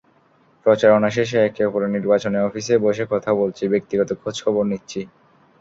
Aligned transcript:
প্রচারণা 0.65 1.09
শেষে 1.09 1.37
একে 1.41 1.61
অপরের 1.65 1.93
নির্বাচনী 1.95 2.37
অফিসে 2.39 2.75
বসে 2.85 3.05
কথা 3.11 3.31
বলছি, 3.41 3.63
ব্যক্তিগত 3.73 4.09
খোঁজখবর 4.21 4.65
নিচ্ছি। 4.71 5.01